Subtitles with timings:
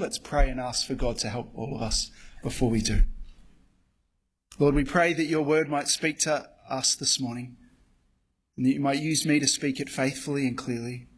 [0.00, 2.10] let's pray and ask for God to help all of us
[2.42, 3.02] before we do.
[4.58, 7.56] Lord, we pray that your word might speak to us this morning
[8.56, 11.08] and that you might use me to speak it faithfully and clearly.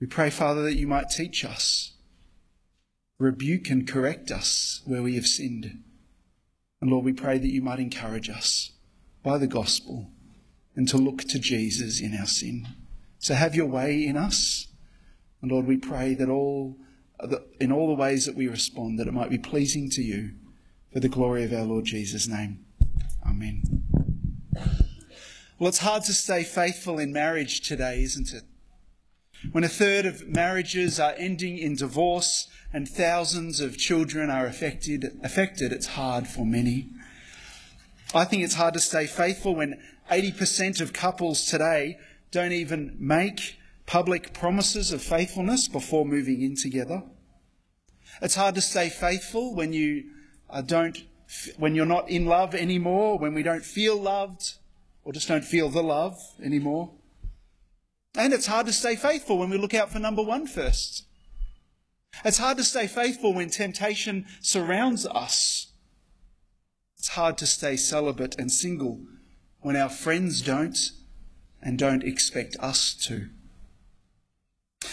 [0.00, 1.94] We pray, Father, that you might teach us,
[3.18, 5.82] rebuke and correct us where we have sinned.
[6.80, 8.72] And Lord, we pray that you might encourage us
[9.22, 10.10] by the gospel
[10.74, 12.66] and to look to Jesus in our sin.
[13.18, 14.66] So have your way in us.
[15.42, 16.76] And Lord, we pray that all,
[17.60, 20.32] in all the ways that we respond, that it might be pleasing to you
[20.92, 22.64] for the glory of our Lord Jesus' name.
[23.26, 23.84] Amen.
[25.58, 28.44] Well, it's hard to stay faithful in marriage today, isn't it?
[29.52, 35.18] When a third of marriages are ending in divorce and thousands of children are affected,
[35.22, 36.88] affected, it's hard for many.
[38.14, 41.98] I think it's hard to stay faithful when 80% of couples today
[42.30, 43.59] don't even make
[43.90, 47.02] public promises of faithfulness before moving in together.
[48.22, 50.04] It's hard to stay faithful when you
[50.48, 50.96] uh, don't,
[51.56, 54.58] when you're not in love anymore, when we don't feel loved,
[55.02, 56.92] or just don't feel the love anymore.
[58.14, 61.06] And it's hard to stay faithful when we look out for number one first.
[62.24, 65.72] It's hard to stay faithful when temptation surrounds us.
[66.96, 69.00] It's hard to stay celibate and single
[69.62, 70.78] when our friends don't
[71.60, 73.30] and don't expect us to.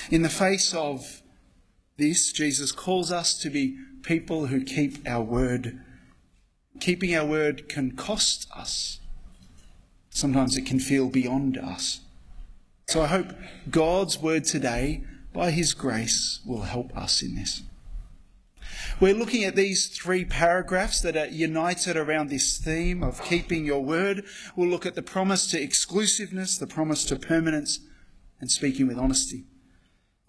[0.09, 1.21] In the face of
[1.97, 5.79] this, Jesus calls us to be people who keep our word.
[6.79, 8.99] Keeping our word can cost us.
[10.09, 12.01] Sometimes it can feel beyond us.
[12.87, 13.33] So I hope
[13.69, 17.63] God's word today, by his grace, will help us in this.
[18.99, 23.83] We're looking at these three paragraphs that are united around this theme of keeping your
[23.83, 24.23] word.
[24.55, 27.79] We'll look at the promise to exclusiveness, the promise to permanence,
[28.39, 29.43] and speaking with honesty.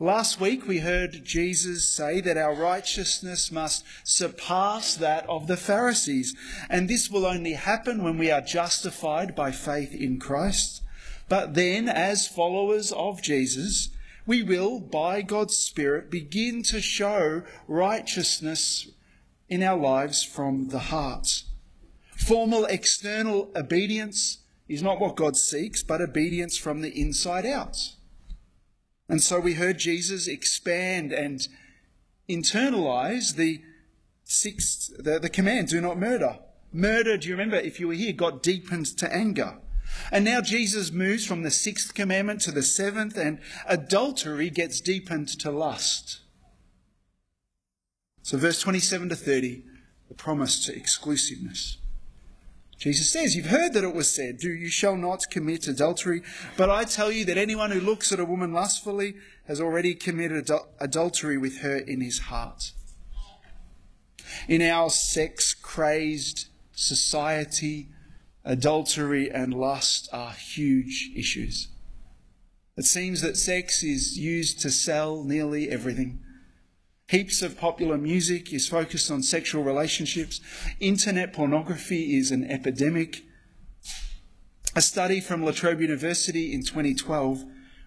[0.01, 6.37] Last week we heard Jesus say that our righteousness must surpass that of the Pharisees,
[6.71, 10.83] and this will only happen when we are justified by faith in Christ.
[11.29, 13.89] But then, as followers of Jesus,
[14.25, 18.87] we will, by God's Spirit, begin to show righteousness
[19.49, 21.43] in our lives from the heart.
[22.17, 27.77] Formal external obedience is not what God seeks, but obedience from the inside out.
[29.09, 31.47] And so we heard Jesus expand and
[32.29, 33.63] internalize the
[34.25, 36.39] sixth, the, the command, do not murder.
[36.73, 39.59] Murder, do you remember, if you were here, got deepened to anger.
[40.13, 45.29] And now Jesus moves from the sixth commandment to the seventh, and adultery gets deepened
[45.41, 46.21] to lust.
[48.23, 49.65] So, verse 27 to 30,
[50.09, 51.79] the promise to exclusiveness.
[52.79, 56.23] Jesus says, You've heard that it was said, Do you shall not commit adultery.
[56.57, 59.15] But I tell you that anyone who looks at a woman lustfully
[59.47, 62.73] has already committed adultery with her in his heart.
[64.47, 67.89] In our sex crazed society,
[68.45, 71.69] adultery and lust are huge issues.
[72.77, 76.21] It seems that sex is used to sell nearly everything.
[77.09, 80.43] Heaps of popular music is focused on sexual relationships.
[80.79, 83.25] Internet pornography is an epidemic.
[84.77, 87.45] A study from La Trobe University in 2012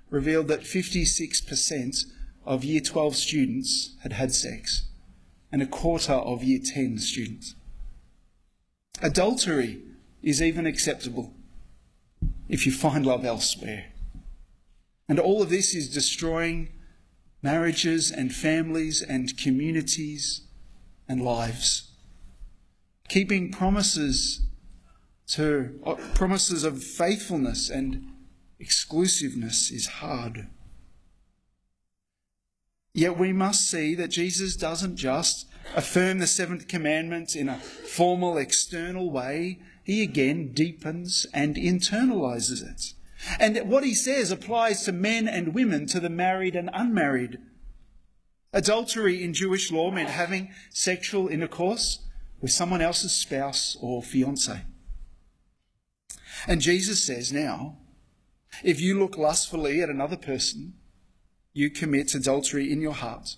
[0.10, 2.06] revealed that 56%
[2.46, 4.88] of Year 12 students had had sex,
[5.52, 7.54] and a quarter of Year 10 students.
[9.04, 9.84] Adultery
[10.24, 11.32] is even acceptable
[12.50, 13.92] if you find love elsewhere.
[15.08, 16.70] And all of this is destroying
[17.42, 20.42] marriages and families and communities
[21.08, 21.92] and lives.
[23.10, 24.42] Keeping promises
[25.28, 28.08] to uh, promises of faithfulness and
[28.60, 30.48] exclusiveness is hard.
[32.94, 38.38] Yet we must see that Jesus doesn't just affirm the seventh commandment in a formal
[38.38, 42.94] external way, he again deepens and internalizes it.
[43.40, 47.40] And what he says applies to men and women, to the married and unmarried.
[48.54, 52.00] Adultery in Jewish law meant having sexual intercourse
[52.42, 54.62] with someone else's spouse or fiance.
[56.48, 57.78] And Jesus says now,
[58.64, 60.74] if you look lustfully at another person,
[61.54, 63.38] you commit adultery in your heart.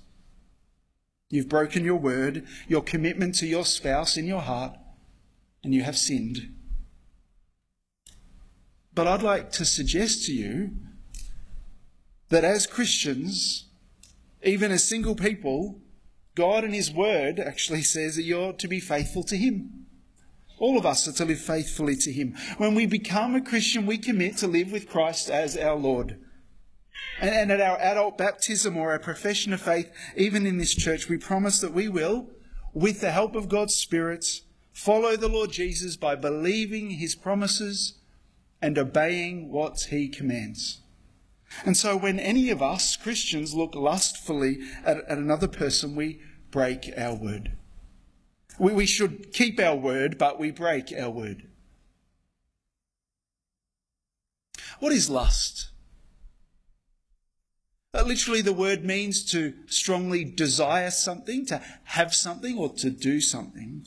[1.29, 4.77] You've broken your word, your commitment to your spouse in your heart,
[5.63, 6.53] and you have sinned.
[8.95, 10.71] But I'd like to suggest to you
[12.29, 13.69] that as Christians,
[14.43, 15.79] even as single people,
[16.35, 19.87] God and His Word actually says that you're to be faithful to Him.
[20.59, 22.35] All of us are to live faithfully to Him.
[22.57, 26.19] When we become a Christian, we commit to live with Christ as our Lord.
[27.19, 31.17] And at our adult baptism or our profession of faith, even in this church, we
[31.17, 32.29] promise that we will,
[32.73, 34.25] with the help of God's Spirit,
[34.71, 37.99] follow the Lord Jesus by believing his promises
[38.63, 40.79] and obeying what he commands.
[41.65, 46.89] And so when any of us, Christians, look lustfully at, at another person, we break
[46.97, 47.57] our word.
[48.57, 51.43] We, we should keep our word, but we break our word.
[54.79, 55.69] What is lust?
[57.93, 63.19] Uh, literally, the word means to strongly desire something, to have something, or to do
[63.19, 63.85] something.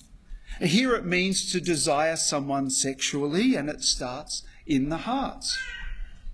[0.61, 5.44] Here it means to desire someone sexually, and it starts in the heart.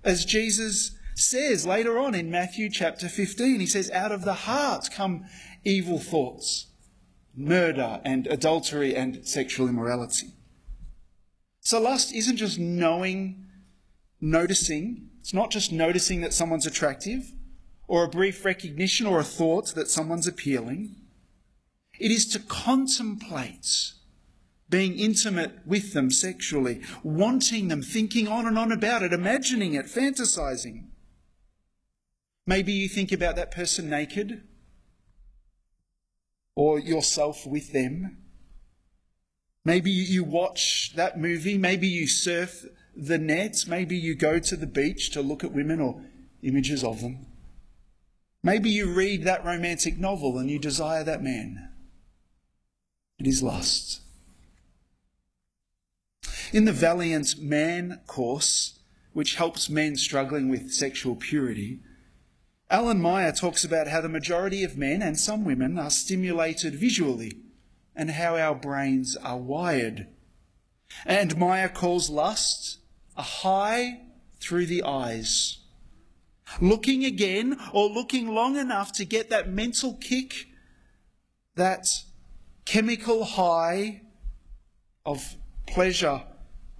[0.03, 4.89] As Jesus says later on in Matthew chapter 15, he says, Out of the heart
[4.91, 5.25] come
[5.63, 6.67] evil thoughts,
[7.35, 10.33] murder, and adultery, and sexual immorality.
[11.61, 13.45] So lust isn't just knowing,
[14.19, 15.09] noticing.
[15.21, 17.31] It's not just noticing that someone's attractive
[17.87, 20.95] or a brief recognition or a thought that someone's appealing.
[21.99, 23.93] It is to contemplate
[24.73, 29.85] being intimate with them sexually, wanting them, thinking on and on about it, imagining it,
[29.85, 30.85] fantasizing.
[32.47, 34.41] Maybe you think about that person naked
[36.55, 38.17] or yourself with them.
[39.63, 41.59] Maybe you watch that movie.
[41.59, 42.65] Maybe you surf
[42.95, 43.65] the net.
[43.67, 46.01] Maybe you go to the beach to look at women or
[46.41, 47.27] images of them.
[48.41, 51.69] Maybe you read that romantic novel and you desire that man.
[53.19, 54.02] It is lust.
[56.53, 58.77] In the Valiant Man course,
[59.11, 61.79] which helps men struggling with sexual purity,
[62.69, 67.39] Alan Meyer talks about how the majority of men and some women are stimulated visually
[67.95, 70.05] and how our brains are wired.
[71.07, 72.77] And Meyer calls lust
[73.17, 74.01] a high
[74.39, 75.57] through the eyes.
[76.61, 80.45] Looking again or looking long enough to get that mental kick,
[81.55, 81.87] that
[82.63, 84.03] chemical high
[85.03, 85.35] of
[85.65, 86.21] pleasure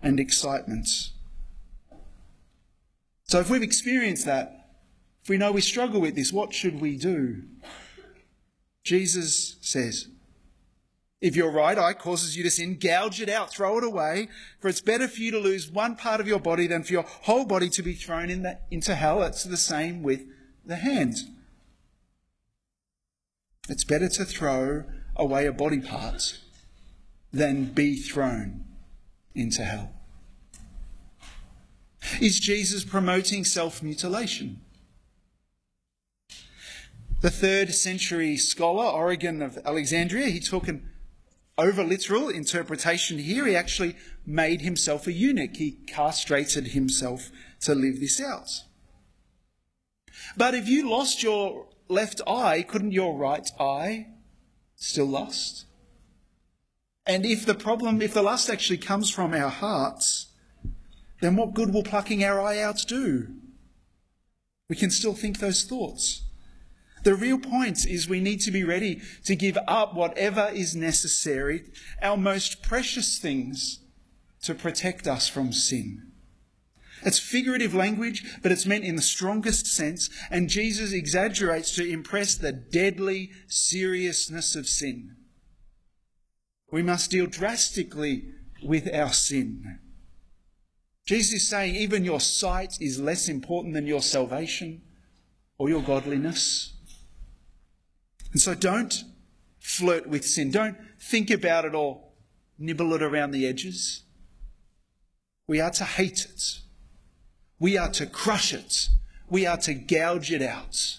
[0.04, 0.88] and excitement.
[3.24, 4.70] So if we've experienced that,
[5.24, 7.44] if we know we struggle with this, what should we do?
[8.84, 10.10] Jesus says,
[11.22, 14.28] if your right eye causes you to sin, gouge it out, throw it away,
[14.60, 17.06] for it's better for you to lose one part of your body than for your
[17.22, 19.24] whole body to be thrown in the, into hell.
[19.24, 20.26] It's the same with
[20.66, 21.16] the hand.
[23.70, 24.84] It's better to throw
[25.16, 26.40] away a body part
[27.32, 28.66] than be thrown
[29.36, 29.92] into hell.
[32.22, 34.62] Is Jesus promoting self mutilation?
[37.22, 40.90] The third century scholar, Origen of Alexandria, he took an
[41.58, 43.46] over literal interpretation here.
[43.46, 43.96] He actually
[44.26, 45.56] made himself a eunuch.
[45.56, 47.32] He castrated himself
[47.62, 48.50] to live this out.
[50.36, 54.08] But if you lost your left eye, couldn't your right eye
[54.76, 55.66] still lust?
[57.06, 60.28] And if the problem, if the lust actually comes from our hearts,
[61.22, 63.28] then what good will plucking our eye out do?
[64.70, 66.24] We can still think those thoughts.
[67.04, 71.66] The real point is we need to be ready to give up whatever is necessary,
[72.02, 73.80] our most precious things,
[74.44, 76.12] to protect us from sin.
[77.06, 82.36] It's figurative language, but it's meant in the strongest sense, and Jesus exaggerates to impress
[82.36, 85.18] the deadly seriousness of sin.
[86.74, 88.32] We must deal drastically
[88.64, 89.78] with our sin.
[91.06, 94.82] Jesus is saying even your sight is less important than your salvation
[95.60, 96.74] or your godliness.
[98.32, 99.04] And so don't
[99.60, 100.50] flirt with sin.
[100.50, 102.06] Don't think about it or
[102.58, 104.02] nibble it around the edges.
[105.46, 106.62] We are to hate it.
[107.60, 108.88] We are to crush it.
[109.30, 110.98] We are to gouge it out.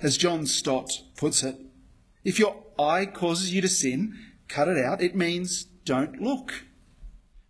[0.00, 1.56] As John Stott puts it,
[2.24, 4.14] if your eye causes you to sin,
[4.48, 5.02] cut it out.
[5.02, 6.64] It means don't look.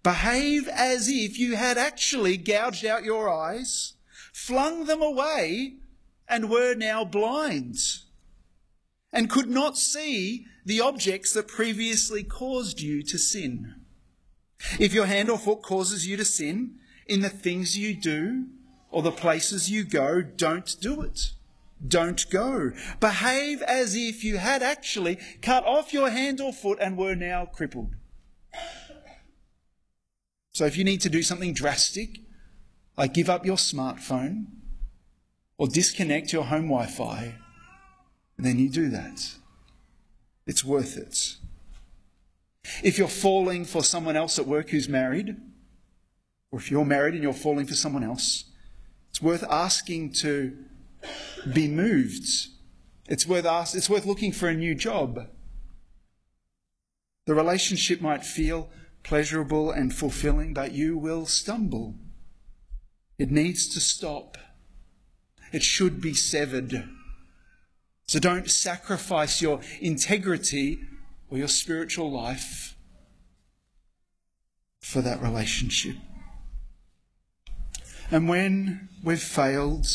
[0.02, 3.95] Behave as if you had actually gouged out your eyes,
[4.33, 5.75] flung them away,
[6.29, 7.76] and were now blind
[9.12, 13.75] and could not see the objects that previously caused you to sin.
[14.79, 16.76] If your hand or foot causes you to sin
[17.07, 18.47] in the things you do
[18.91, 21.33] or the places you go, don't do it.
[21.86, 22.72] Don't go.
[23.00, 27.46] Behave as if you had actually cut off your hand or foot and were now
[27.46, 27.94] crippled.
[30.52, 32.20] So if you need to do something drastic,
[32.96, 34.46] like give up your smartphone,
[35.56, 37.36] or disconnect your home Wi Fi,
[38.38, 39.34] then you do that.
[40.46, 41.36] It's worth it.
[42.82, 45.36] If you're falling for someone else at work who's married,
[46.50, 48.44] or if you're married and you're falling for someone else,
[49.10, 50.56] it's worth asking to
[51.50, 52.26] be moved.
[53.08, 55.28] It's worth, ask, it's worth looking for a new job.
[57.26, 58.70] The relationship might feel
[59.02, 61.94] pleasurable and fulfilling, but you will stumble.
[63.18, 64.38] It needs to stop.
[65.52, 66.88] It should be severed.
[68.06, 70.80] So don't sacrifice your integrity
[71.30, 72.76] or your spiritual life
[74.80, 75.96] for that relationship.
[78.11, 79.87] And when we've failed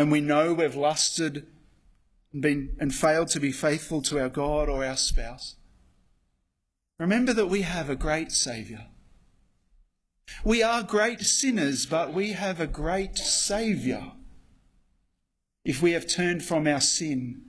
[0.00, 1.46] and we know we've lusted
[2.32, 5.56] and, been, and failed to be faithful to our God or our spouse,
[6.98, 8.86] remember that we have a great Saviour.
[10.42, 14.12] We are great sinners, but we have a great Saviour
[15.66, 17.42] if we have turned from our sin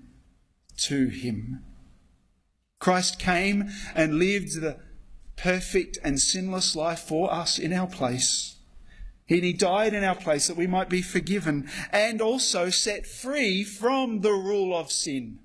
[0.79, 1.63] to Him.
[2.79, 4.77] Christ came and lived the
[5.37, 8.57] perfect and sinless life for us in our place.
[9.31, 13.63] And he died in our place that we might be forgiven and also set free
[13.63, 15.39] from the rule of sin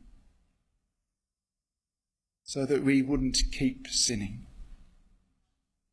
[2.42, 4.44] so that we wouldn't keep sinning.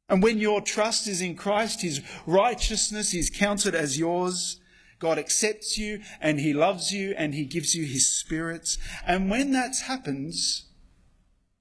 [0.10, 4.60] And when your trust is in Christ, his righteousness is counted as yours.
[4.98, 8.76] God accepts you and he loves you and he gives you his spirit.
[9.06, 10.66] And when that happens,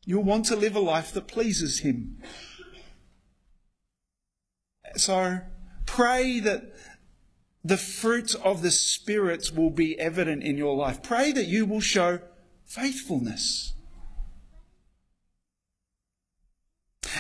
[0.07, 2.23] you'll want to live a life that pleases him.
[4.97, 5.43] So
[5.87, 6.75] pray that
[7.65, 11.03] the fruits of the Spirit will be evident in your life.
[11.03, 12.21] Pray that you will show
[12.65, 13.75] faithfulness.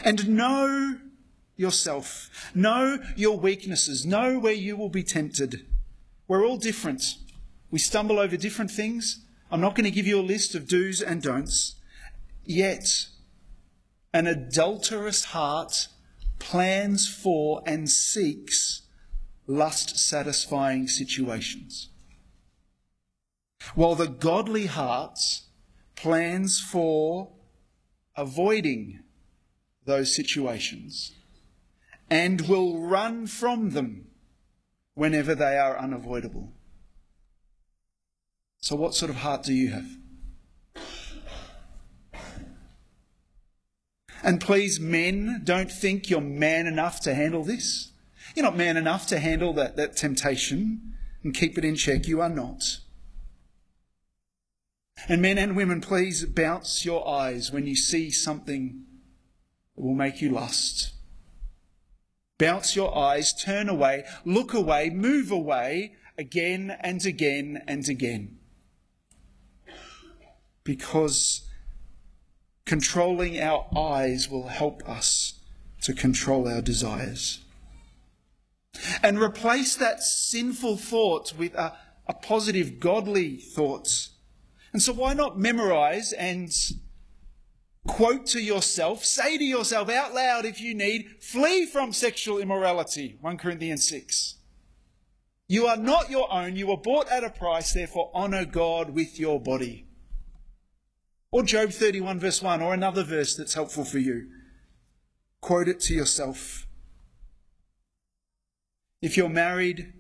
[0.05, 0.99] And know
[1.57, 2.51] yourself.
[2.55, 4.05] Know your weaknesses.
[4.05, 5.67] Know where you will be tempted.
[6.27, 7.17] We're all different.
[7.71, 9.25] We stumble over different things.
[9.51, 11.77] I'm not going to give you a list of do's and don'ts.
[12.45, 13.07] Yet,
[14.13, 15.89] an adulterous heart
[16.43, 18.83] plans for and seeks
[19.47, 21.89] lust satisfying situations.
[23.77, 25.19] While the godly heart
[25.95, 27.31] plans for
[28.17, 29.05] avoiding
[29.85, 31.13] those situations
[32.11, 34.09] and will run from them
[34.95, 36.53] whenever they are unavoidable.
[38.59, 39.87] So, what sort of heart do you have?
[44.23, 47.91] And please, men, don't think you're man enough to handle this.
[48.35, 52.07] You're not man enough to handle that, that temptation and keep it in check.
[52.07, 52.79] You are not.
[55.09, 58.85] And men and women, please bounce your eyes when you see something
[59.75, 60.93] that will make you lust.
[62.39, 68.39] Bounce your eyes, turn away, look away, move away again and again and again.
[70.65, 71.49] Because
[72.65, 75.41] controlling our eyes will help us
[75.83, 77.41] to control our desires.
[79.03, 81.77] And replace that sinful thought with a,
[82.07, 84.09] a positive, godly thought.
[84.73, 86.51] And so, why not memorize and
[87.87, 93.19] quote to yourself, say to yourself out loud if you need, flee from sexual immorality?
[93.21, 94.37] 1 Corinthians 6.
[95.49, 99.21] You are not your own, you were bought at a price, therefore honour God with
[99.21, 99.87] your body.
[101.33, 104.29] Or Job 31, verse 1, or another verse that's helpful for you.
[105.41, 106.67] Quote it to yourself.
[109.01, 109.95] If you're married,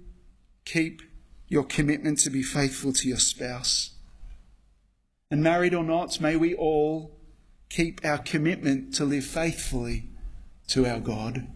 [0.66, 1.00] keep
[1.48, 3.94] your commitment to be faithful to your spouse.
[5.30, 7.18] And married or not, may we all
[7.70, 10.10] keep our commitment to live faithfully
[10.68, 11.46] to our God.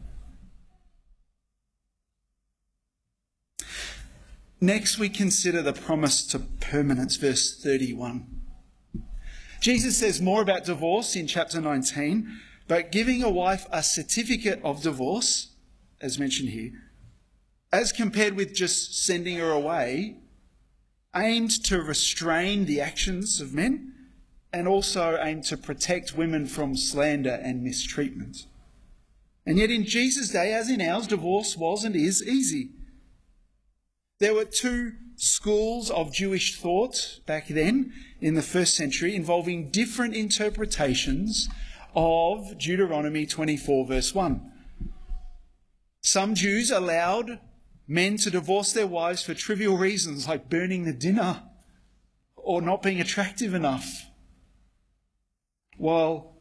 [4.59, 8.36] Next, we consider the promise to permanence, verse 31.
[9.67, 14.81] Jesus says more about divorce in chapter 19, but giving a wife a certificate of
[14.81, 15.57] divorce,
[16.01, 16.71] as mentioned here,
[17.73, 20.19] as compared with just sending her away,
[21.17, 23.93] aimed to restrain the actions of men
[24.53, 28.47] and also aimed to protect women from slander and mistreatment.
[29.45, 32.71] And yet, in Jesus' day, as in ours, divorce was and is easy.
[34.19, 40.15] There were two schools of Jewish thought back then in the first century involving different
[40.15, 41.51] interpretations
[41.95, 44.53] of Deuteronomy 24, verse 1.
[46.01, 47.41] Some Jews allowed
[47.87, 51.43] men to divorce their wives for trivial reasons like burning the dinner
[52.37, 54.07] or not being attractive enough,
[55.77, 56.37] while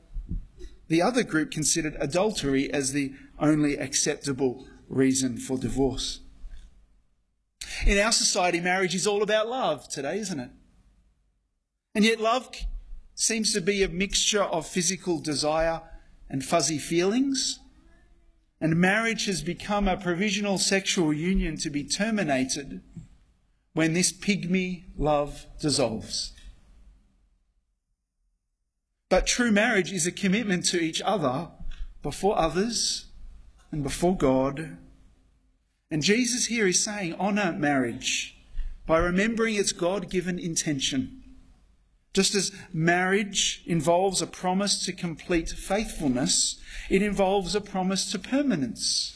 [0.88, 6.22] the other group considered adultery as the only acceptable reason for divorce.
[7.86, 10.52] In our society, marriage is all about love today, isn't it?
[11.94, 12.50] And yet, love
[13.14, 15.82] seems to be a mixture of physical desire
[16.30, 17.60] and fuzzy feelings.
[18.62, 22.82] and marriage has become a provisional sexual union to be terminated
[23.74, 26.34] when this pygmy love dissolves.
[29.10, 31.50] But true marriage is a commitment to each other
[32.02, 33.06] before others
[33.72, 34.78] and before God.
[35.92, 38.36] And Jesus here is saying, honour marriage
[38.86, 41.24] by remembering its God given intention.
[42.14, 49.16] Just as marriage involves a promise to complete faithfulness, it involves a promise to permanence.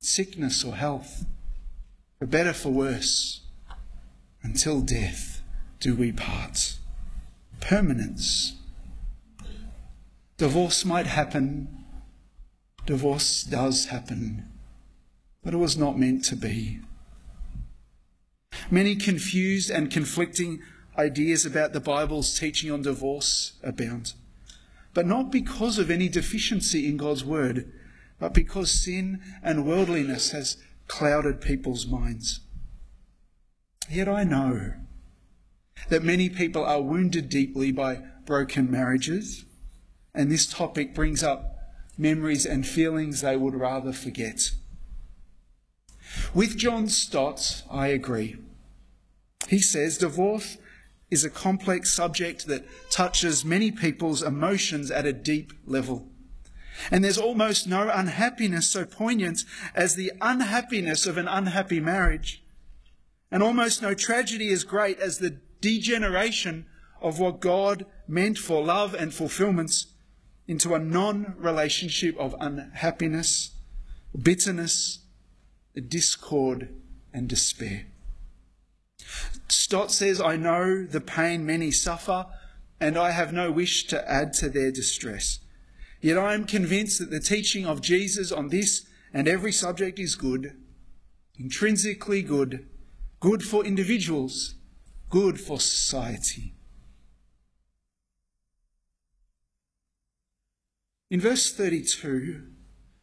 [0.00, 1.26] Sickness or health,
[2.18, 3.42] for better for worse,
[4.42, 5.42] until death
[5.80, 6.76] do we part.
[7.60, 8.54] Permanence.
[10.36, 11.84] Divorce might happen.
[12.86, 14.49] Divorce does happen.
[15.42, 16.80] But it was not meant to be.
[18.70, 20.60] Many confused and conflicting
[20.96, 24.14] ideas about the Bible's teaching on divorce abound,
[24.92, 27.72] but not because of any deficiency in God's word,
[28.18, 30.56] but because sin and worldliness has
[30.88, 32.40] clouded people's minds.
[33.88, 34.74] Yet I know
[35.88, 39.44] that many people are wounded deeply by broken marriages,
[40.14, 41.56] and this topic brings up
[41.96, 44.50] memories and feelings they would rather forget.
[46.34, 48.36] With John Stott, I agree.
[49.48, 50.58] He says divorce
[51.10, 56.06] is a complex subject that touches many people's emotions at a deep level.
[56.90, 62.42] And there's almost no unhappiness so poignant as the unhappiness of an unhappy marriage.
[63.30, 66.66] And almost no tragedy as great as the degeneration
[67.00, 69.86] of what God meant for love and fulfillments
[70.46, 73.52] into a non relationship of unhappiness,
[74.20, 75.00] bitterness,
[75.74, 76.68] discord,
[77.12, 77.86] and despair.
[79.48, 82.26] Stott says, I know the pain many suffer,
[82.80, 85.40] and I have no wish to add to their distress.
[86.00, 90.14] Yet I am convinced that the teaching of Jesus on this and every subject is
[90.14, 90.56] good,
[91.38, 92.68] intrinsically good,
[93.18, 94.54] good for individuals,
[95.10, 96.54] good for society.
[101.10, 102.49] In verse 32,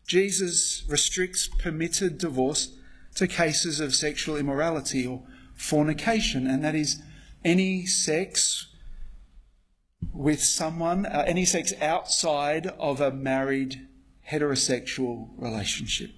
[0.08, 2.74] Jesus restricts permitted divorce
[3.16, 7.02] to cases of sexual immorality or fornication, and that is
[7.44, 8.68] any sex
[10.14, 13.88] with someone, uh, any sex outside of a married
[14.32, 16.12] heterosexual relationship.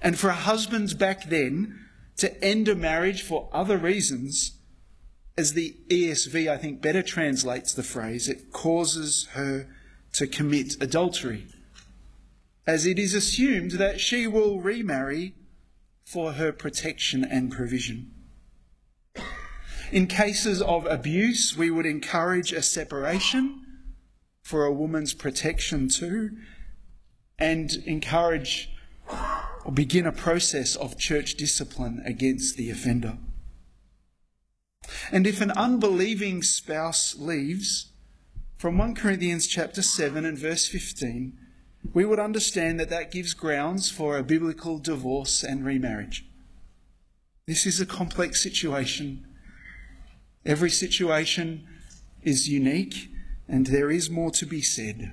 [0.00, 1.78] And for husbands back then
[2.16, 4.58] to end a marriage for other reasons,
[5.36, 9.68] as the ESV I think better translates the phrase, it causes her
[10.14, 11.46] to commit adultery,
[12.66, 15.34] as it is assumed that she will remarry
[16.04, 18.10] for her protection and provision.
[19.90, 23.66] In cases of abuse, we would encourage a separation
[24.42, 26.30] for a woman's protection too,
[27.38, 28.70] and encourage
[29.64, 33.18] or begin a process of church discipline against the offender.
[35.10, 37.92] And if an unbelieving spouse leaves,
[38.56, 41.38] from 1 Corinthians chapter 7 and verse 15,
[41.92, 46.24] we would understand that that gives grounds for a biblical divorce and remarriage.
[47.46, 49.26] This is a complex situation.
[50.46, 51.66] Every situation
[52.22, 53.10] is unique,
[53.48, 55.12] and there is more to be said.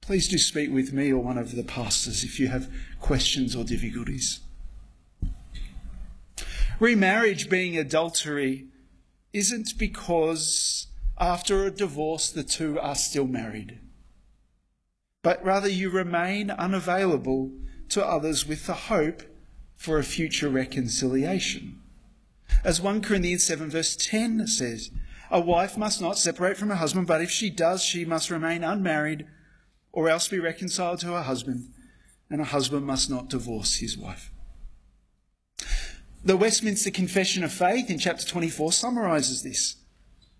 [0.00, 3.62] Please do speak with me or one of the pastors if you have questions or
[3.62, 4.40] difficulties.
[6.80, 8.68] Remarriage being adultery
[9.32, 10.86] isn't because
[11.18, 13.78] after a divorce the two are still married
[15.22, 17.52] but rather you remain unavailable
[17.88, 19.22] to others with the hope
[19.76, 21.80] for a future reconciliation.
[22.64, 24.90] As 1 Corinthians 7 verse 10 says,
[25.30, 28.64] a wife must not separate from her husband, but if she does, she must remain
[28.64, 29.26] unmarried
[29.92, 31.72] or else be reconciled to her husband,
[32.30, 34.30] and a husband must not divorce his wife.
[36.24, 39.76] The Westminster Confession of Faith in chapter 24 summarizes this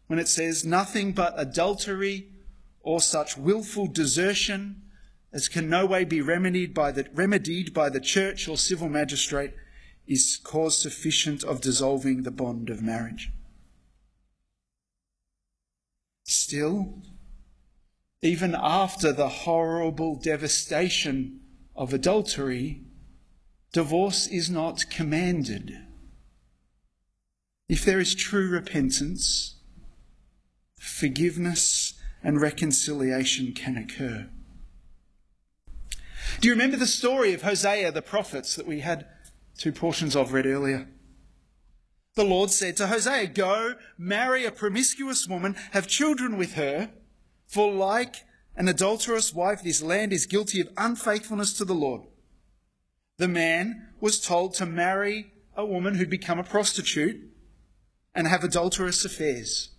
[0.07, 2.29] when it says, Nothing but adultery
[2.83, 4.83] or such wilful desertion
[5.33, 9.53] as can no way be remedied by the, remedied by the church or civil magistrate
[10.07, 13.31] is cause sufficient of dissolving the bond of marriage.
[16.25, 17.03] Still,
[18.23, 21.41] even after the horrible devastation
[21.77, 22.83] of adultery,
[23.73, 25.79] divorce is not commanded.
[27.69, 29.57] If there is true repentance,
[30.79, 31.95] forgiveness,
[32.29, 34.29] and reconciliation can occur.
[36.41, 39.07] Do you remember the story of Hosea the prophets that we had
[39.57, 40.89] two portions of read earlier?
[42.17, 46.91] The Lord said to Hosea, Go, marry a promiscuous woman, have children with her,
[47.47, 48.17] for like
[48.57, 52.03] an adulterous wife, this land is guilty of unfaithfulness to the Lord.
[53.17, 57.23] The man was told to marry a woman who'd become a prostitute
[58.15, 59.71] and have adulterous affairs.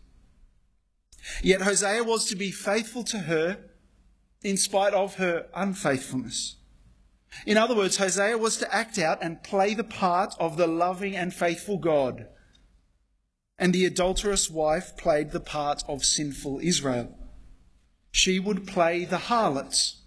[1.42, 3.58] Yet Hosea was to be faithful to her
[4.44, 6.56] in spite of her unfaithfulness.
[7.46, 11.16] In other words, Hosea was to act out and play the part of the loving
[11.16, 12.28] and faithful God.
[13.58, 17.16] And the adulterous wife played the part of sinful Israel.
[18.12, 20.02] She would play the harlots,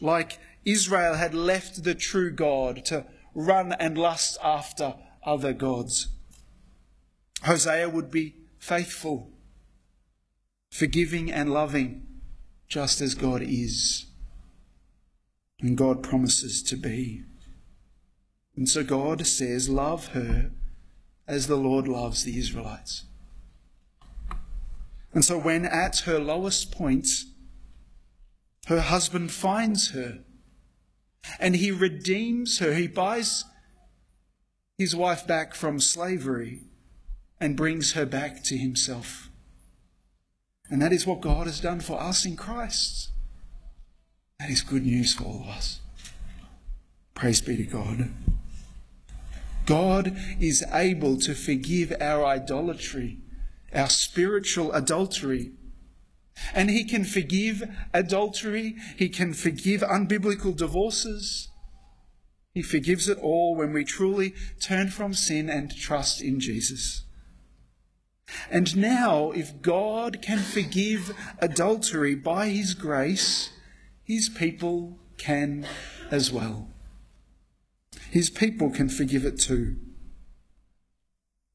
[0.00, 6.08] like Israel had left the true God to run and lust after other gods.
[7.42, 9.30] Hosea would be faithful,
[10.70, 12.06] forgiving and loving,
[12.68, 14.06] just as God is.
[15.60, 17.24] And God promises to be.
[18.56, 20.50] And so God says, Love her
[21.26, 23.04] as the Lord loves the Israelites.
[25.12, 27.08] And so when at her lowest point,
[28.66, 30.20] her husband finds her
[31.40, 33.44] and he redeems her, he buys
[34.76, 36.62] his wife back from slavery
[37.40, 39.27] and brings her back to himself.
[40.70, 43.10] And that is what God has done for us in Christ.
[44.38, 45.80] That is good news for all of us.
[47.14, 48.10] Praise be to God.
[49.66, 53.18] God is able to forgive our idolatry,
[53.74, 55.52] our spiritual adultery.
[56.54, 58.76] And He can forgive adultery.
[58.96, 61.48] He can forgive unbiblical divorces.
[62.54, 67.04] He forgives it all when we truly turn from sin and trust in Jesus.
[68.50, 73.50] And now, if God can forgive adultery by His grace,
[74.04, 75.66] His people can
[76.10, 76.68] as well.
[78.10, 79.76] His people can forgive it too.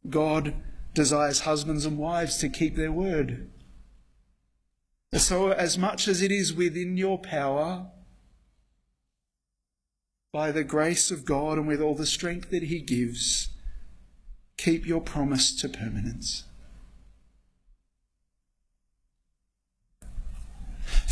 [0.10, 0.56] God
[0.94, 3.50] desires husbands and wives to keep their word.
[5.14, 7.88] So, as much as it is within your power,
[10.32, 13.50] by the grace of God and with all the strength that He gives,
[14.58, 16.44] keep your promise to permanence.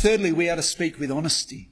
[0.02, 1.70] Thirdly, we are to speak with honesty.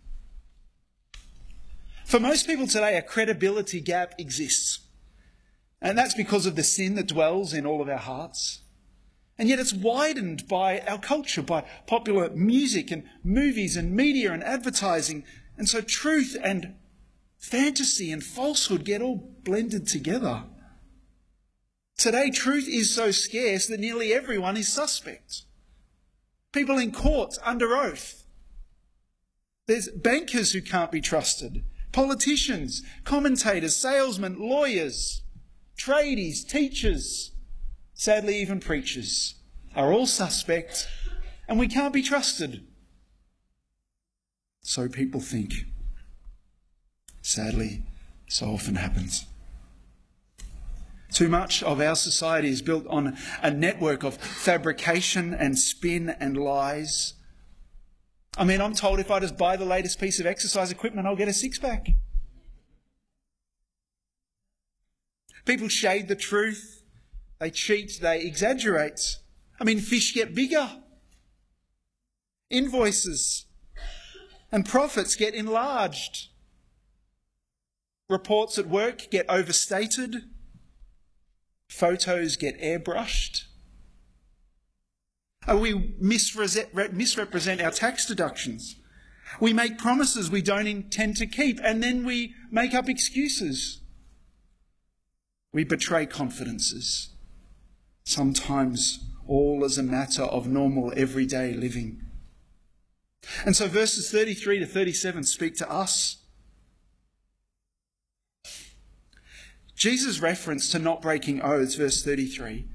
[2.05, 4.87] For most people today, a credibility gap exists.
[5.83, 8.61] And that's because of the sin that dwells in all of our hearts.
[9.37, 14.45] And yet it's widened by our culture, by popular music and movies and media and
[14.45, 15.25] advertising.
[15.59, 16.77] And so truth and
[17.37, 20.45] fantasy and falsehood get all blended together.
[21.99, 25.47] Today, truth is so scarce that nearly everyone is suspect.
[26.53, 28.20] People in courts under oath
[29.67, 35.23] there's bankers who can't be trusted, politicians, commentators, salesmen, lawyers,
[35.77, 37.33] tradies, teachers,
[37.95, 39.37] sadly, even preachers
[39.75, 40.89] are all suspect
[41.49, 42.67] and we can't be trusted.
[44.63, 45.53] So people think.
[47.23, 47.83] Sadly,
[48.29, 49.27] so often happens.
[51.13, 56.37] Too much of our society is built on a network of fabrication and spin and
[56.37, 57.15] lies
[58.37, 61.17] I mean, I'm told if I just buy the latest piece of exercise equipment, I'll
[61.17, 61.89] get a six pack.
[65.45, 66.83] People shade the truth,
[67.39, 69.17] they cheat, they exaggerate.
[69.59, 70.71] I mean, fish get bigger,
[72.49, 73.47] invoices
[74.53, 76.29] and profits get enlarged,
[78.09, 80.25] reports at work get overstated,
[81.69, 83.45] photos get airbrushed.
[85.53, 88.77] We misrepresent our tax deductions.
[89.41, 93.81] We make promises we don't intend to keep, and then we make up excuses.
[95.53, 97.11] We betray confidences,
[98.05, 102.03] sometimes all as a matter of normal everyday living.
[103.45, 106.17] And so verses 33 to 37 speak to us.
[109.77, 112.67] Jesus' reference to not breaking oaths, verse 33,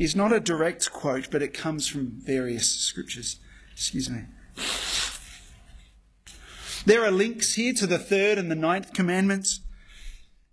[0.00, 3.38] is not a direct quote, but it comes from various scriptures.
[3.70, 4.22] Excuse me.
[6.86, 9.60] There are links here to the third and the ninth commandments.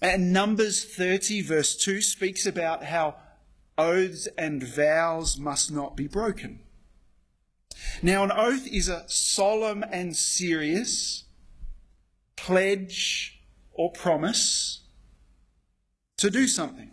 [0.01, 3.15] And Numbers 30, verse 2, speaks about how
[3.77, 6.59] oaths and vows must not be broken.
[8.01, 11.23] Now, an oath is a solemn and serious
[12.35, 14.81] pledge or promise
[16.17, 16.91] to do something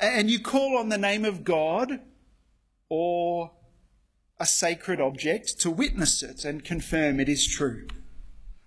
[0.00, 2.00] and you call on the name of God
[2.88, 3.52] or
[4.38, 7.86] a sacred object to witness it and confirm it is true.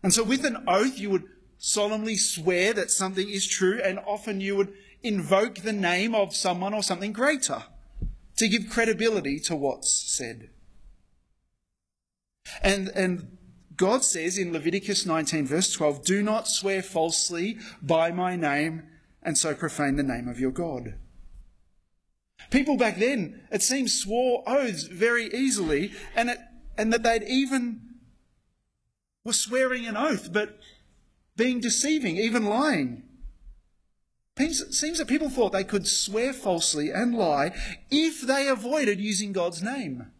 [0.03, 1.23] And so, with an oath, you would
[1.57, 6.73] solemnly swear that something is true, and often you would invoke the name of someone
[6.73, 7.63] or something greater
[8.37, 10.49] to give credibility to what's said.
[12.61, 13.37] And, and
[13.75, 18.83] God says in Leviticus 19, verse 12, Do not swear falsely by my name
[19.21, 20.95] and so profane the name of your God.
[22.49, 26.37] People back then, it seems, swore oaths very easily, and, it,
[26.77, 27.81] and that they'd even
[29.23, 30.59] were swearing an oath, but
[31.35, 33.03] being deceiving, even lying.
[34.37, 37.51] It seems that people thought they could swear falsely and lie
[37.91, 40.11] if they avoided using God's name.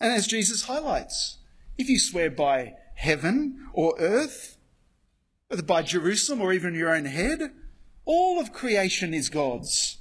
[0.00, 1.38] And as Jesus highlights,
[1.78, 4.58] if you swear by heaven or earth,
[5.64, 7.52] by Jerusalem or even your own head,
[8.04, 9.98] all of creation is God's.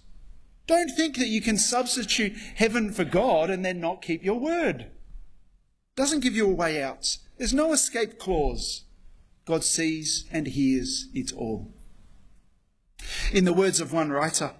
[0.67, 4.91] Don't think that you can substitute heaven for God and then not keep your word.
[5.95, 7.17] Doesn't give you a way out.
[7.37, 8.85] There's no escape clause.
[9.45, 11.73] God sees and hears it all.
[13.33, 14.51] In the words of one writer,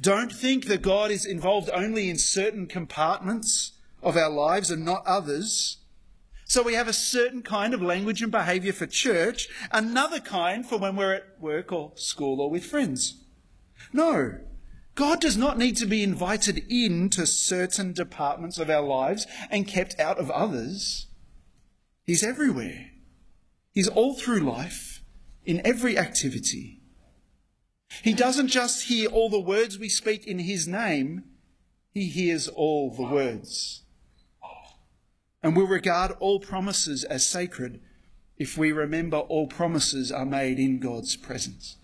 [0.00, 5.06] don't think that God is involved only in certain compartments of our lives and not
[5.06, 5.78] others.
[6.46, 10.78] So we have a certain kind of language and behaviour for church, another kind for
[10.78, 13.24] when we're at work or school or with friends.
[13.92, 14.40] No,
[14.94, 19.98] God does not need to be invited into certain departments of our lives and kept
[19.98, 21.06] out of others.
[22.04, 22.90] He's everywhere.
[23.72, 25.02] He's all through life,
[25.44, 26.80] in every activity.
[28.02, 31.24] He doesn't just hear all the words we speak in His name,
[31.92, 33.82] He hears all the words.
[35.42, 37.80] And will regard all promises as sacred
[38.38, 41.76] if we remember all promises are made in God's presence.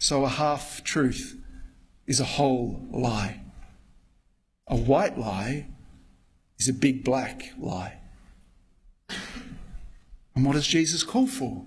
[0.00, 1.38] So a half truth
[2.06, 3.42] is a whole lie.
[4.66, 5.66] A white lie
[6.58, 7.98] is a big black lie.
[10.34, 11.66] And what does Jesus call for?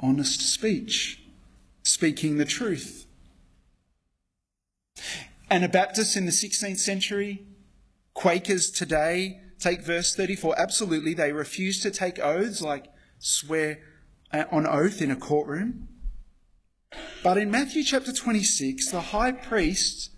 [0.00, 1.22] Honest speech,
[1.82, 3.04] speaking the truth.
[5.50, 7.44] Anabaptists in the 16th century,
[8.14, 11.12] Quakers today take verse 34 absolutely.
[11.12, 12.86] They refuse to take oaths like
[13.18, 13.80] swear
[14.32, 15.88] on oath in a courtroom.
[17.22, 20.10] But in Matthew chapter 26, the high priest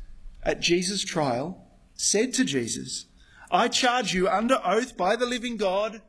[0.43, 3.07] at Jesus' trial said to Jesus,
[3.51, 6.03] I charge you under oath by the living God,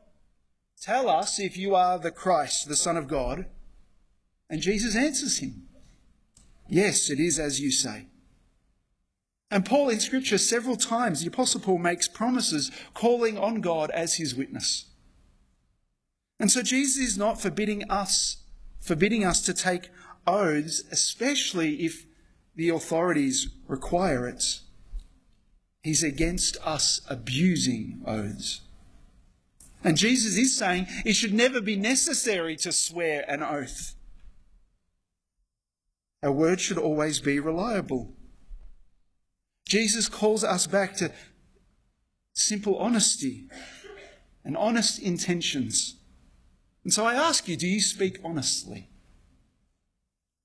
[0.80, 3.46] tell us if you are the Christ, the Son of God.
[4.50, 5.68] And Jesus answers him,
[6.68, 8.06] Yes, it is as you say.
[9.50, 14.16] And Paul in Scripture, several times, the Apostle Paul makes promises calling on God as
[14.16, 14.86] his witness.
[16.38, 18.36] And so Jesus is not forbidding us,
[18.80, 19.90] forbidding us to take
[20.28, 22.06] oaths, especially if
[22.54, 24.60] the authorities require it.
[25.82, 28.60] He's against us abusing oaths.
[29.82, 33.94] And Jesus is saying it should never be necessary to swear an oath.
[36.22, 38.12] Our word should always be reliable.
[39.66, 41.12] Jesus calls us back to
[42.34, 43.48] simple honesty
[44.44, 45.96] and honest intentions.
[46.82, 48.88] And so I ask you, do you speak honestly?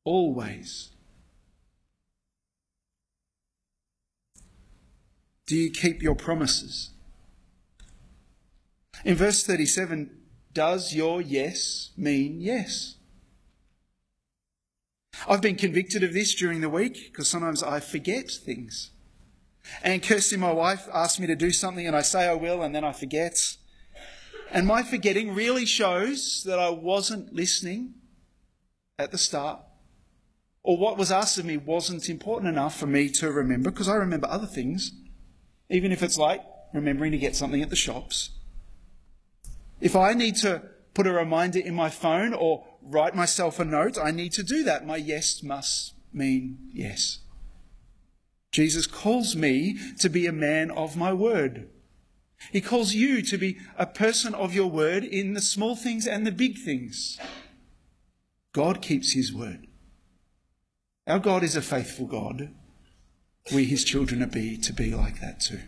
[0.05, 0.89] Always.
[5.45, 6.91] Do you keep your promises?
[9.05, 10.09] In verse 37,
[10.53, 12.95] does your yes mean yes?
[15.27, 18.91] I've been convicted of this during the week because sometimes I forget things.
[19.81, 22.75] And Kirsty, my wife, asked me to do something and I say I will and
[22.75, 23.57] then I forget.
[24.51, 27.93] And my forgetting really shows that I wasn't listening
[28.99, 29.59] at the start
[30.63, 33.95] or what was asked of me wasn't important enough for me to remember because I
[33.95, 34.93] remember other things,
[35.69, 36.41] even if it's like
[36.73, 38.31] remembering to get something at the shops.
[39.81, 43.97] If I need to put a reminder in my phone or write myself a note,
[44.01, 44.87] I need to do that.
[44.87, 47.19] My yes must mean yes.
[48.51, 51.69] Jesus calls me to be a man of my word.
[52.51, 56.25] He calls you to be a person of your word in the small things and
[56.25, 57.19] the big things.
[58.53, 59.67] God keeps his word.
[61.05, 62.49] Our God is a faithful God.
[63.53, 65.59] We, his children, are be, to be like that too.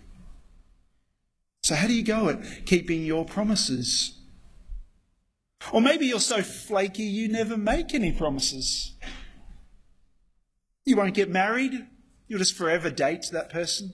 [1.61, 4.17] So, how do you go at keeping your promises?
[5.73, 8.93] Or maybe you're so flaky you never make any promises.
[10.85, 11.87] You won't get married,
[12.27, 13.93] you'll just forever date that person.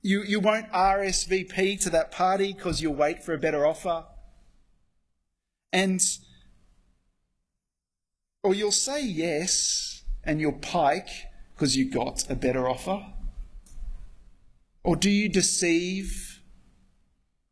[0.00, 4.06] You, you won't RSVP to that party because you'll wait for a better offer.
[5.72, 6.02] And,
[8.42, 9.91] or you'll say yes
[10.24, 11.08] and you'll pike
[11.54, 13.06] because you got a better offer?
[14.84, 16.40] Or do you deceive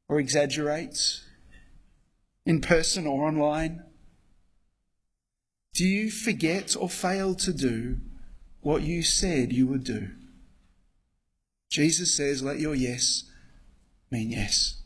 [0.08, 1.20] or exaggerate
[2.44, 3.84] in person or online?
[5.74, 7.98] Do you forget or fail to do
[8.60, 10.10] what you said you would do?
[11.70, 13.30] Jesus says, let your yes
[14.10, 14.82] mean yes.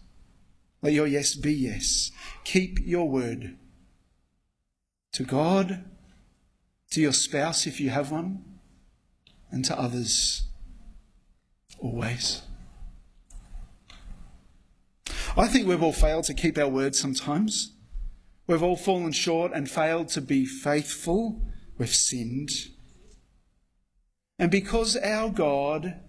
[0.83, 2.13] Let your yes be yes.
[2.45, 3.57] Keep your word
[5.13, 5.85] to God,
[6.95, 8.45] to your spouse if you have one,
[9.51, 10.43] and to others
[11.81, 12.43] always.
[15.37, 17.73] I think we've all failed to keep our word sometimes.
[18.47, 21.43] We've all fallen short and failed to be faithful.
[21.79, 22.51] We've sinned.
[24.39, 26.01] And because our God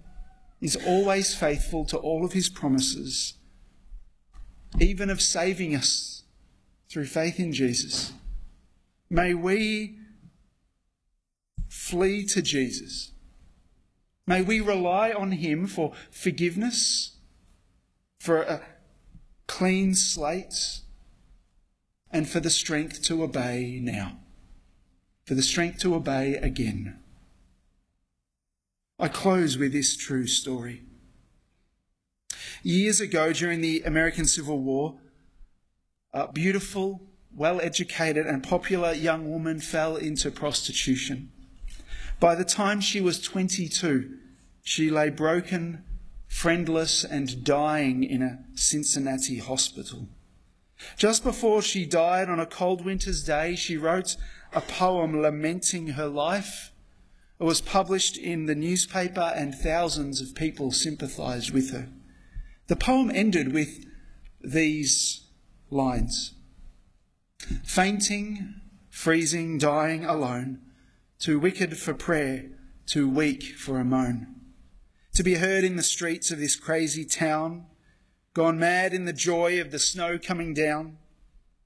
[0.62, 3.34] is always faithful to all of his promises,
[4.80, 6.24] even of saving us
[6.91, 8.13] through faith in Jesus,
[9.10, 9.98] may we
[11.75, 13.11] flee to Jesus.
[14.25, 17.17] May we rely on him for forgiveness,
[18.19, 18.61] for a
[19.45, 20.79] clean slate,
[22.09, 24.17] and for the strength to obey now,
[25.25, 26.97] for the strength to obey again.
[28.97, 30.83] I close with this true story.
[32.63, 34.95] Years ago, during the American Civil War,
[36.13, 37.01] a beautiful,
[37.35, 41.31] well educated, and popular young woman fell into prostitution.
[42.19, 44.17] By the time she was 22,
[44.63, 45.84] she lay broken,
[46.28, 50.08] friendless, and dying in a Cincinnati hospital.
[50.97, 54.17] Just before she died on a cold winter's day, she wrote
[54.54, 56.71] a poem lamenting her life.
[57.39, 61.89] It was published in the newspaper, and thousands of people sympathized with her.
[62.67, 63.86] The poem ended with
[64.41, 65.28] these
[65.69, 66.34] lines
[67.63, 68.56] Fainting,
[68.89, 70.62] freezing, dying alone,
[71.25, 72.45] too wicked for prayer,
[72.85, 74.27] too weak for a moan.
[75.15, 77.65] To be heard in the streets of this crazy town,
[78.35, 80.97] gone mad in the joy of the snow coming down,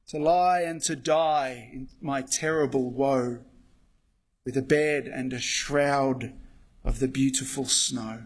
[0.07, 3.39] to lie and to die in my terrible woe,
[4.45, 6.31] with a bed and a shroud
[6.85, 8.23] of the beautiful snow.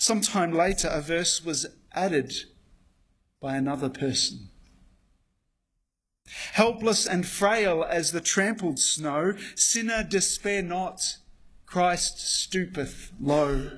[0.00, 2.34] Some time later, a verse was added
[3.40, 4.48] by another person.
[6.52, 11.18] Helpless and frail as the trampled snow, sinner despair not,
[11.66, 13.70] Christ stoopeth low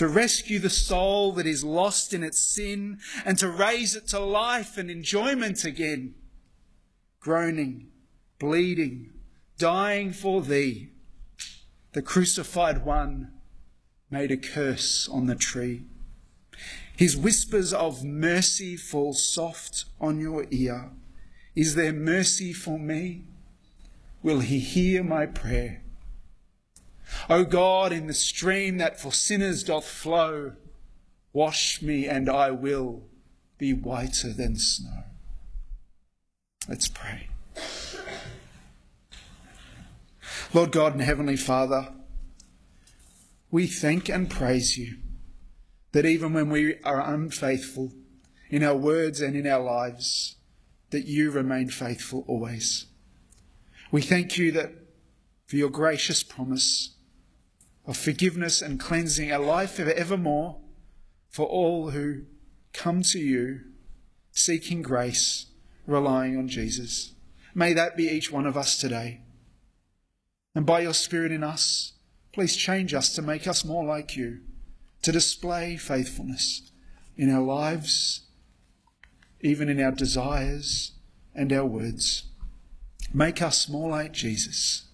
[0.00, 4.18] to rescue the soul that is lost in its sin and to raise it to
[4.18, 6.14] life and enjoyment again.
[7.20, 7.88] Groaning,
[8.38, 9.12] bleeding,
[9.58, 10.88] dying for thee,
[11.92, 13.30] the crucified one
[14.10, 15.82] made a curse on the tree.
[16.96, 20.92] His whispers of mercy fall soft on your ear.
[21.54, 23.24] Is there mercy for me?
[24.22, 25.82] Will he hear my prayer?
[27.28, 30.52] O God, in the stream that for sinners doth flow,
[31.32, 33.02] wash me and I will
[33.58, 35.04] be whiter than snow.
[36.68, 37.28] Let's pray.
[40.52, 41.92] Lord God and Heavenly Father,
[43.50, 44.98] we thank and praise you
[45.92, 47.92] that even when we are unfaithful
[48.48, 50.36] in our words and in our lives,
[50.90, 52.86] that you remain faithful always.
[53.90, 54.72] We thank you that
[55.46, 56.94] for your gracious promise
[57.86, 60.58] of forgiveness and cleansing, a life evermore
[61.28, 62.22] for all who
[62.72, 63.60] come to you
[64.32, 65.46] seeking grace,
[65.86, 67.14] relying on Jesus.
[67.54, 69.22] May that be each one of us today.
[70.54, 71.92] And by your Spirit in us,
[72.32, 74.40] please change us to make us more like you,
[75.02, 76.70] to display faithfulness
[77.16, 78.22] in our lives,
[79.40, 80.92] even in our desires
[81.34, 82.24] and our words.
[83.12, 84.88] Make us more like Jesus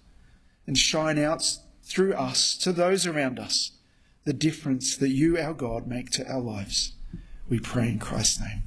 [0.66, 1.44] and shine out
[1.82, 3.72] through us to those around us
[4.24, 6.92] the difference that you, our God, make to our lives.
[7.48, 8.64] We pray in Christ's name.